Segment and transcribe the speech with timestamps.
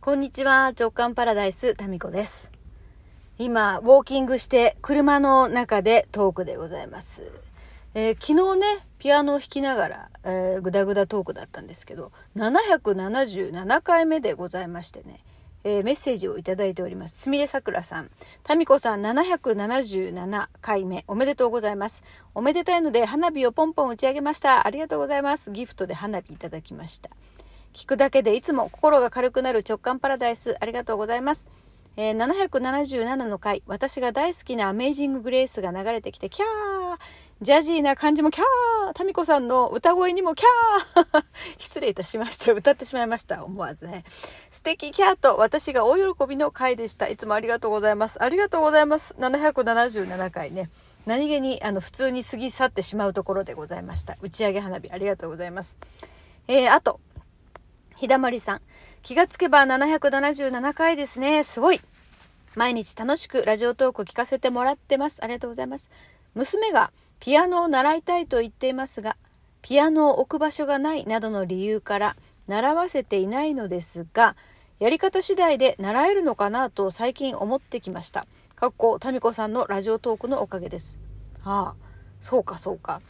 [0.00, 2.48] こんにちは、直感パラダイス、タミコです。
[3.36, 7.32] 今、ウォーキングして、車の中でトークでございます。
[7.94, 15.24] えー昨日ね、ピアノを弾きながら、えー、ぐだぐだトークだったんですけど、777回目でございましてね、
[15.64, 17.22] えーメッセージをいただいております。
[17.22, 18.10] すみれさくらさん。
[18.44, 22.04] タミコさん777回目おめでとうございます。
[22.36, 24.64] おめでたいので花火をポンポン打ち上げました。
[24.64, 25.50] ありがとうございます。
[25.50, 27.10] ギフトで花火いただきました。
[27.78, 31.46] 聞くだけでいつも心が軽くなる直感パラダイスありがとうございます。
[31.96, 36.98] えー777の回、私が大好きなアメイジンググレースが流れてきて、キャー
[37.40, 41.24] ジャジーな感じもキャータミコさんの歌声にもキャー
[41.56, 42.52] 失礼いたしました。
[42.52, 43.44] 歌ってしまいました。
[43.44, 44.02] 思わずね。
[44.50, 47.06] 素敵キャーと私が大喜びの回でした。
[47.06, 48.20] いつもありがとうございます。
[48.20, 49.14] ありがとうございます。
[49.20, 50.68] 777回ね。
[51.06, 54.16] 何気にあの普通に過ぎ去ってしまうところでございました。
[54.20, 55.76] 打ち上げ花火ありがとうございます。
[56.48, 56.98] えー、あと、
[57.98, 58.60] ひだまりさん。
[59.02, 61.42] 気がつけば777回ですね。
[61.42, 61.80] すごい。
[62.54, 65.18] 毎日楽しくラジオトーク聞かせてもらってます。
[65.20, 65.90] ありがとうございます。
[66.36, 69.16] 娘がピアノを習いたいと言っていますが、
[69.62, 74.36] ピアノを置く場所がないなどの理由から習わせていないのですが、
[74.78, 78.28] やり方次第で習えるのかなと最近思ってきました。
[78.54, 81.00] かっこ、タミコさんのラジオトークのおかげです。
[81.40, 81.74] はあ、
[82.20, 83.00] そうかそうか。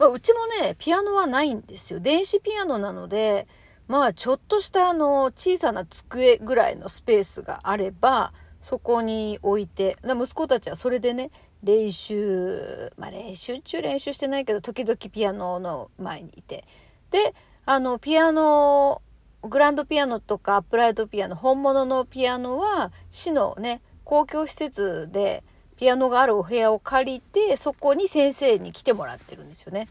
[0.00, 2.00] まあ、うちもね、ピアノはないんですよ。
[2.00, 3.46] 電子ピアノなので、
[3.88, 11.30] まあ、ちょっとしたあの、小さな机ぐらいのスペースがあれば、そこに置いて、息子たちはそれでね、
[11.62, 16.64] 練習、まあ練習中練習してないけど、時々ピアノの前にいて。
[17.10, 19.00] で、あの、ピアノ、
[19.42, 25.42] グランドピアノとかアップライトピアノ、本物のピアノは、市のね、公共施設で、
[25.76, 29.88] ピアノがあるお部屋を借りて、そこに先生に来てもらってるんですよね。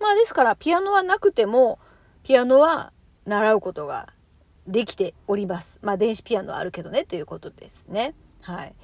[0.00, 1.78] まあですから、ピアノはなくても、
[2.22, 2.92] ピアノは
[3.30, 4.12] 習うことが
[4.66, 5.78] できております。
[5.82, 8.14] まあ電子ピアノはあるけどね、ということですね。
[8.42, 8.74] はい。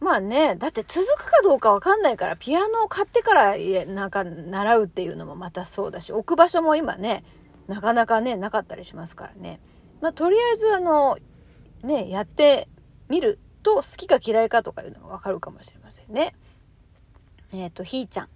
[0.00, 7.24] まあね、だって続くかどうかわかんないから、ピアノを買ってから、なんか習うっていうのもまたそうだし、置く場所も今ね、
[7.68, 9.60] なかなかね、なかったりしますからね。
[10.00, 11.18] まあとりあえずあの、
[11.82, 12.68] ね、やって
[13.08, 16.34] みると好きか嫌いかとかいうのがわかるかもしれませんね。
[17.52, 18.28] えっ、と、ひーちゃん。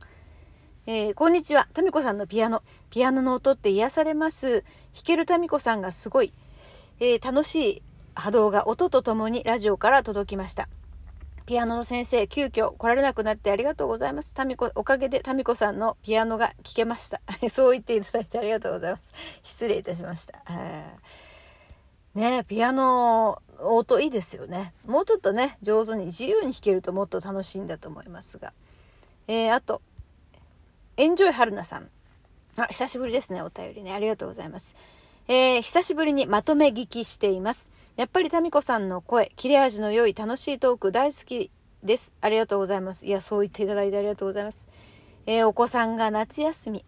[0.89, 1.67] えーこんにちは。
[1.75, 2.63] タミコさんのピアノ。
[2.91, 4.63] ピアノの音って癒されます。
[4.95, 6.33] 弾けるタミコさんがすごい、
[7.01, 7.83] えー楽しい
[8.15, 10.69] 波動が音とともにラジオから届きました。
[11.45, 14.33] ピアノの先生、急遽来られなくなってありがとうございます。
[14.33, 17.21] タミコ、おかげでタミコさんのピアノが聴けました。
[17.51, 19.13] そう言っていただいてありがとうございます。
[19.43, 20.41] 失礼いたしました。
[22.15, 24.73] ねピアノ、音いいですよね。
[24.87, 28.53] もうちょっとね、上手に自由に弾けるともっと楽しいんだと思いますが。
[29.27, 29.83] えーあと、
[30.99, 31.91] エンジョイ春菜さん。
[32.57, 33.93] あ、久しぶりですね、お便りね。
[33.93, 34.75] ありがとうございます。
[35.29, 37.69] えー久しぶりにまとめ聞きしています。
[37.97, 41.51] やっぱりタミコさんの声、切れ味の良い楽しいトーク大好き
[41.83, 42.15] です。
[42.23, 43.05] ありがとうございます。
[43.05, 44.67] いや、そう言っていただいてありがとうございます。
[45.27, 46.83] えーお子さんが夏休み。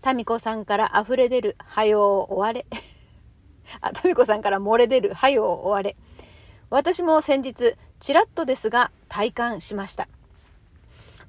[0.00, 2.64] タミコさんから溢れ出る、はよう終われ。
[3.82, 5.94] あ、タミコさんから漏れ出る、はよう終われ。
[6.70, 10.08] 私も先日、ちらっとですが、体感しました。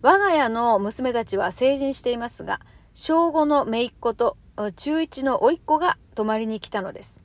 [0.01, 2.59] 我が家の娘たちは成人していますが、
[2.93, 4.37] 小5の姪っ子と
[4.75, 7.19] 中1の甥っ子が泊まりに来たのです。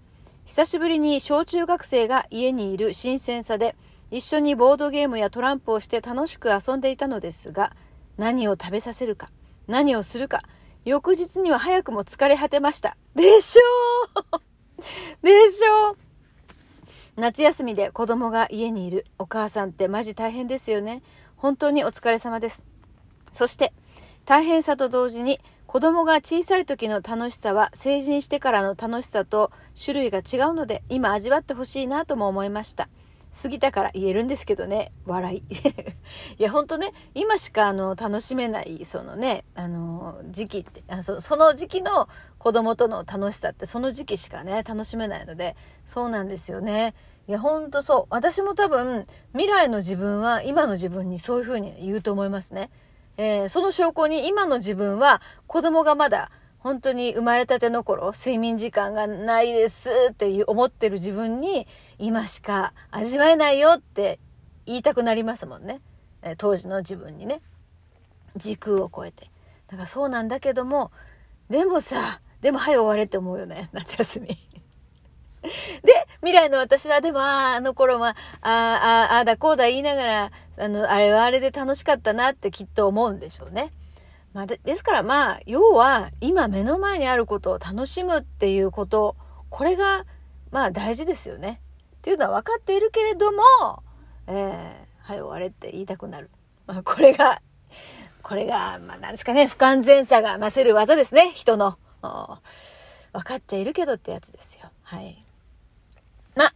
[0.45, 3.77] 久しぶりに小中学生が家にいる新鮮さで、
[4.11, 7.73] 一緒にボードゲームやトランプをして楽しく遊んでいたのですが、
[8.19, 9.29] 何を食べさせるか、
[9.69, 10.43] 何をするか、
[10.85, 12.97] 翌日には早くも疲れ果てました。
[13.15, 13.63] でしょ
[14.39, 14.41] う
[15.23, 15.97] でしょう
[17.17, 21.03] 夏休みで子供が家にいるお母さんってマジ大変ですよね。
[21.41, 22.63] 本当にお疲れ様です。
[23.33, 23.73] そして、
[24.27, 29.51] 大変さと同時に子供が小さい時の楽しさは成人してからの楽しさと
[29.83, 32.89] 種類が違うので今味わってほしいなとも思いました。
[33.43, 35.43] 過ぎたから言えるんですけどね、笑い。
[36.39, 42.09] いや、ほんとね、今しかあの楽しめない、そのね、あの、時期ってあそ、その時期の
[42.39, 45.57] 子供との楽しさってその時期しかね、楽しめないので、
[45.87, 46.95] そうなんですよね。
[47.29, 48.07] いや、ほんとそう。
[48.11, 52.71] 私も多分、未来の自分は今の自分にそういう風に言うと思いますね。
[53.17, 56.31] えーその証拠に今の自分は子供がまだ
[56.61, 61.67] 本当に生まれたての頃睡眠時間がないですっていう思ってる自分に
[61.99, 64.19] 今しか味わえないよって
[64.67, 65.81] 言いたくなりますもんね、
[66.39, 67.41] 当時の自分にね。
[68.37, 69.31] 時空を超えて。
[69.69, 70.91] だからそうなんだけども
[71.49, 73.69] でもさでも早終われって思うよね。
[73.73, 74.29] 夏休み。
[75.83, 83.73] で、未来の私は、でも、ああ、あの頃は、ああ、ああ、ああだこうだ言いながら、あの、あれはあれで楽しかったなってきっと思うんでしょうね。
[84.33, 89.17] まあ、でですからまあ、要は、今目の前にあることを楽しむっていうこと、
[89.49, 90.05] これが
[90.51, 91.61] まあ大事ですよね。
[91.97, 93.83] っていうのは分かっているけれども、
[94.27, 96.31] えー、はい終われって言いたくなる。
[96.67, 97.43] まあこれが、
[98.23, 101.79] これが、まあなんですかね、不完全さがなせる技ですね、人の。
[103.13, 104.71] 分かっちゃいるけどってやつですよ。
[104.83, 105.25] はい。
[106.37, 106.53] ま、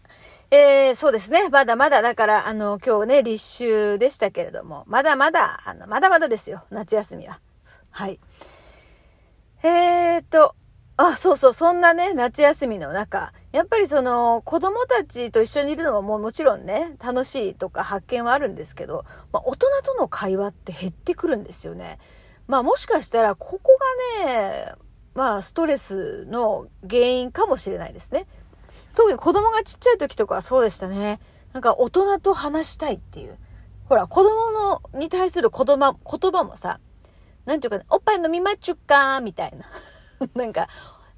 [0.51, 1.49] えー、そうですね。
[1.49, 6.65] まだまだ、だから、あの、今日ね、立秋でしたけれども、まだまだ、あの、まだまだですよ。
[6.71, 7.41] 夏休みは。
[7.95, 8.19] はい。
[9.63, 10.57] えーと、
[10.97, 22.01] あ、そうそう、そんなね、夏休みの中、やっぱりその、子供たちと一緒にいるのもももちろんね、楽しいとか発見はあるんですけど、まあ、大人との会話って減ってくるんですよね。
[22.49, 23.79] まあもしかしたら、ここ
[24.25, 24.73] がね、
[25.15, 28.27] まあストレスの原因かもしれないですね。
[28.97, 31.21] 特に子供がちっちゃい時とかはそうでしたね。
[31.53, 33.39] なんか大人と話したいっていう。
[33.89, 36.81] ほら、子供のに対する言葉言葉もさ、
[37.45, 39.67] なんていうか、おっぱい飲みまっちゅっかーみたいな。
[40.35, 40.69] なんか、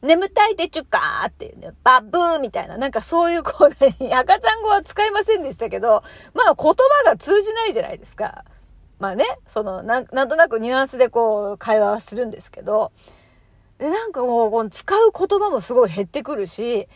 [0.03, 6.03] 眠たいでちゅっかーっていうね、バブーみたいな、なんかそういうこう、に赤ちゃん語は使いませんでしたけど、
[6.35, 6.75] まあ言葉
[7.05, 8.45] が通じないじゃないですか。
[8.99, 12.93] まあね、その、なん、なんとなくニュアンスでこう、会話はするんですけど、
[13.79, 16.89] で、なんかもう、この使う言葉もすごい減ってくるし、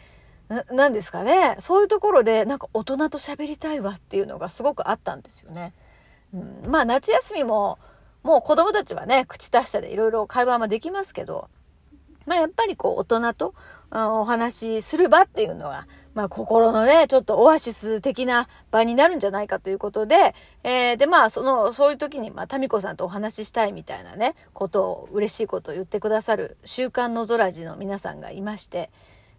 [0.49, 1.56] な、なんですかね。
[1.59, 5.75] そういうところで、なんか大人と喋りたいわっていうのがすごくあったんですよね。
[6.35, 7.79] うん、まあ夏休みも、
[8.23, 11.49] もう子供たちはね、口達者でいろいろ会話もできますけど、
[12.27, 13.55] まあやっぱりこう大人と
[13.91, 28.91] お話しする場っていうのは、まあ心のね、ちょっとオアシス的な場になるんじゃないかということで、えー、でまあその、そういう時にまあタミコさんとお話ししたいみたいなね、ことを、嬉しいことを言ってくださる週刊の空寺の皆さんがいまして、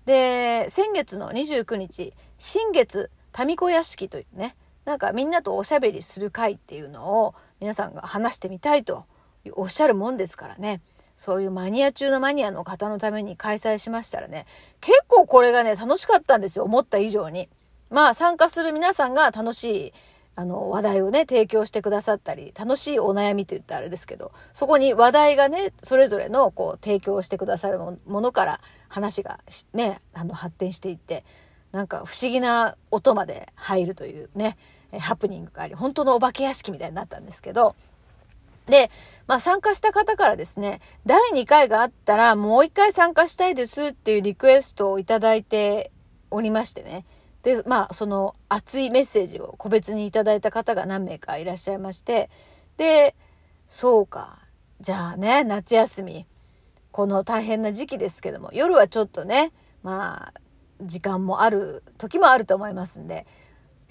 [0.05, 3.11] で、先月の29日、新月
[3.45, 4.55] 民子屋敷というね、
[4.85, 9.05] なんかみんなとおしゃべりする会っていうのを皆さんが話してみたいと
[9.53, 10.81] おっしゃるもんですからね。
[11.15, 14.47] そういうマニア中のマニアの方のために開催しましたらね、
[14.81, 16.65] 結構これがね、楽しかったんですよ。
[16.65, 17.47] 思った以上に。
[17.91, 19.93] まあ参加する皆さんが楽しい
[20.35, 29.41] あの、話題をね、提供してくださったり、楽しいお悩みと言ったらあれですけど、そこに話題がね、それぞれの、こう、提供してくださるものから話が
[29.73, 31.25] ね、あの、発展していって、
[31.73, 34.57] なんか不思議な音まで入るというね、
[34.99, 37.75] ハプニングがあり、本当のお化け屋敷みたいになったんですけど、
[38.65, 38.91] で、
[39.27, 45.91] まあ参加した方からですね、第2回があったらもう1回参加したいですっていうリクエストをいただいて
[46.29, 47.05] おりましてね。
[47.43, 52.29] で、まあその熱いメッセージを個別にいただいた方が何名かいらっしゃいまして、
[52.77, 53.15] で、
[53.67, 54.39] そうか。
[54.79, 56.25] じゃあね、夏休み。
[56.91, 60.41] この大変な時期ですけども、夜はちょっとね、まあ、
[60.81, 63.25] 時間もある時もあると思いますんで、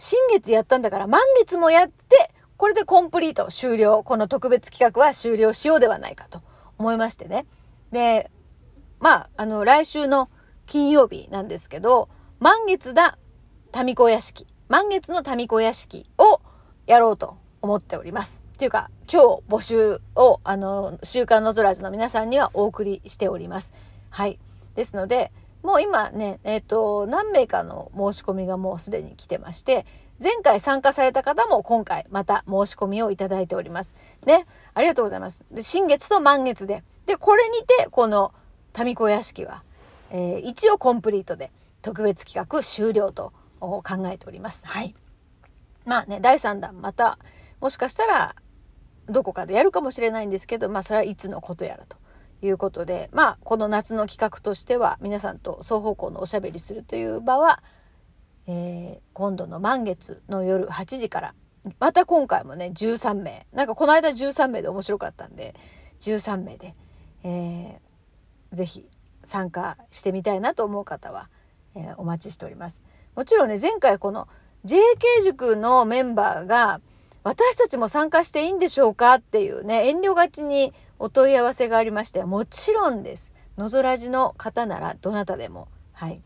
[0.01, 4.03] 新月やったんだから満月もやって、これでコンプリート終了。
[4.03, 6.43] この特別企画は終了しようではないかと
[6.79, 7.45] 思いましてね。
[7.93, 8.31] で、
[8.99, 10.31] まあ、あの、来週の
[10.65, 12.09] 金曜日なんですけど、
[12.39, 13.19] 満月だ、
[13.85, 14.47] 民子屋敷。
[14.71, 16.41] 満月の民子屋敷を
[16.87, 18.43] やろうと思っております。
[18.55, 23.75] っていうか、今日募集を、あの、週刊の空図の皆さんにはお送りしております。
[24.09, 24.39] はい。
[24.77, 25.31] ですので、
[25.63, 29.85] もう今ね、えっ、ー、と、何名かの申し込みがもうすでに来てまして、
[30.23, 33.95] 前回参加された方も今回また申し込みをいただいております。
[34.27, 34.47] ね。
[34.75, 35.45] ありがとうございます。
[35.51, 36.85] で、新月と満月で。
[37.07, 38.33] で、これにて、この
[38.79, 39.63] 民子屋敷は、
[40.11, 41.51] えー、一応コンプリートで
[41.83, 43.83] 特別企画終了と考
[44.13, 44.67] えております。
[44.67, 44.95] はい。
[45.87, 47.19] まあね、第3弾また、
[47.61, 48.37] もしかしたら、
[49.09, 51.97] どこかでやるかもしれないんですけど、まあそれはいつのことやらと。
[52.43, 57.63] いうことで、まあ、この夏の企画としては、皆さんと双方向のおしゃべりするという場は、
[58.47, 61.35] えー、今度の満月の夜8時から、
[61.79, 63.47] また今回もね、13名。
[63.53, 65.55] なんかこの間13名で面白かったんで、
[66.01, 66.75] 13名で、
[67.23, 68.89] えー、ぜひ
[69.25, 71.29] 参加してみたいなと思う方は、
[71.75, 72.83] えー、お待ちしております。
[73.15, 74.29] もちろんね、前回この
[74.65, 74.79] JK
[75.25, 76.81] 塾のメンバーが、
[77.23, 83.33] 私たちも参加していいんでしょうかっていうね、遠慮がちにお問い合わせがありまして、もちろんです。
[83.57, 85.67] のぞらじの方ならどなたでも。
[85.93, 86.23] はい。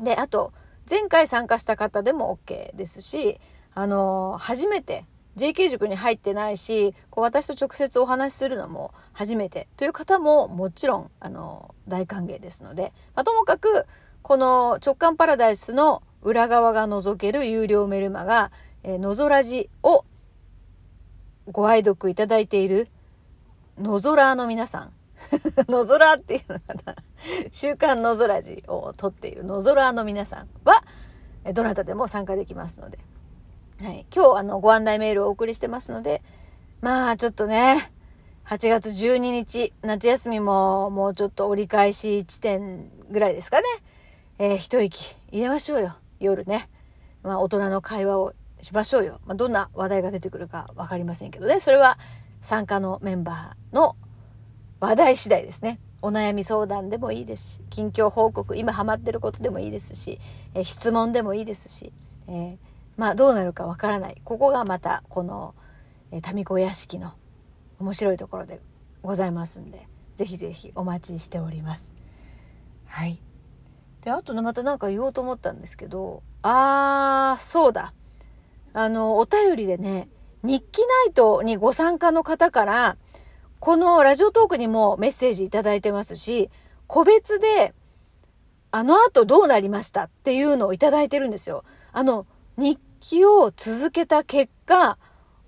[0.00, 0.52] で、あと、
[0.88, 3.40] 前回参加した方でも OK ですし、
[3.74, 5.04] あの、初めて
[5.36, 13.86] JK 塾に入ってないし、こう私と直接お話しするのも初めてという方ももちろん、あの、大歓迎ですので、まあ、ともかく、
[14.22, 18.52] この直感パラダイスの裏側が覗ける有料メルマガ、
[18.84, 20.04] えー、のぞらじを
[21.50, 22.88] ご愛読いただいている
[23.78, 24.92] のぞらの皆さん。
[25.68, 26.96] のぞらっていうのかな。
[27.50, 30.84] 週刊のぞらじを撮っているのぞらの皆さんは、
[31.52, 32.98] どなたでも参加できますので。
[33.82, 34.06] はい。
[34.14, 36.22] 今日、あの、ご案内メールをお送りしてますので、
[36.80, 37.90] まあ、ちょっとね、
[38.46, 43.66] 8月12日、夏休みももうちょっと折り返し地点ぐらいですかね。
[44.38, 45.96] えー、一息入れましょうよ。
[46.20, 46.68] 夜ね。
[47.22, 49.20] まあ、大人の会話をしましょうよ。
[49.26, 51.60] まあ、どんな話題が出てくるか分かりませんけどね。
[51.60, 51.98] それは
[52.46, 53.96] 参加のメンバーの
[54.78, 55.80] 話題次第ですね。
[56.00, 60.20] お悩み相談でもいいですし、近況報告、今ハマってることでもいいですし、
[60.54, 61.92] え、質問でもいいですし、
[62.28, 62.56] えー、
[62.96, 64.22] まあどうなるかわからない。
[64.22, 65.56] ここがまたこの、
[66.12, 67.14] えー、民子屋敷の
[67.80, 68.60] 面白いところで
[69.02, 71.94] ございますんで、ぜひぜひお待ちしております。
[72.84, 73.20] はい。
[74.02, 77.92] で、あとね、また何か言おうと思ったんですけど、あー、そうだ。
[78.72, 80.08] あの、お便りでね、
[80.46, 82.96] 日記ナイトにご参加の方から、
[83.58, 86.50] このラジオトークにもメッセージいただいてますし、
[86.86, 87.74] 個別で、
[88.70, 91.64] あの後どうなりましたっていうのをいただいてるんですよ。
[91.92, 92.26] あの、
[92.56, 94.98] 日記を続けた結果、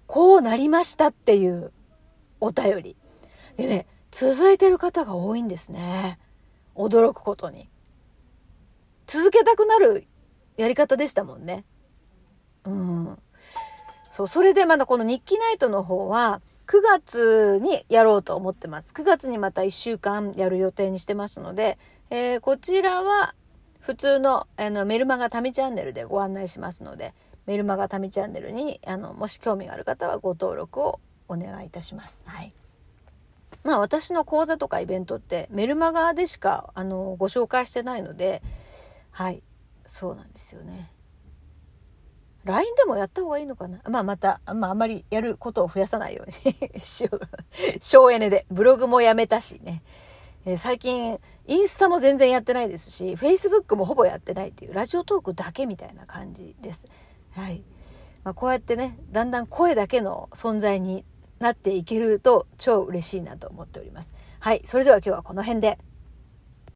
[0.06, 1.72] こうなりましたっていう
[2.40, 2.96] お便り。
[3.56, 6.18] でね、続いてる方が多いんですね。
[6.74, 7.68] 驚くことに。
[9.06, 10.06] 続けたくなる
[10.56, 11.64] やり方でしたもんね。
[12.64, 13.18] うん。
[14.18, 18.92] そう、それでまだこの日記ナイトの方は、9月にやろうと思ってます。
[18.92, 21.78] 9月にまた1週間やる予定にしてますので、
[22.10, 23.36] えー、こちらは
[23.78, 27.14] 普通のあのメルマガタミチャンネルでご案内しますので、
[27.46, 30.98] メルマガタミチャンネルにあのもし興味がある方はご登録を
[31.28, 32.24] お願いいたします。
[32.26, 32.52] はい。
[33.62, 38.42] まあ私の講座とかイベントってメルマガでしかあのご紹介してないので、
[39.12, 39.44] はい、
[39.86, 40.90] そうなんですよね。
[42.48, 43.78] LINE でもやった方がいいのかな？
[43.90, 47.20] まあまた、まああんまりやることを増やさないようにしよう。
[47.78, 48.46] 省エネで。
[48.50, 49.82] ブログもやめたしね。
[50.46, 56.86] えー、最近、インスタも全然やってないですし、Facebook もほぼやってないっていう、ラジオトークだけみたいな感じです。
[57.32, 57.62] はい。
[58.24, 61.04] まあ、こうやってね、だんだん声だけの存在に
[61.40, 64.14] なっていけると超嬉しいなと思っております。
[64.40, 64.62] はい。
[64.64, 65.78] それでは今日はこの辺で。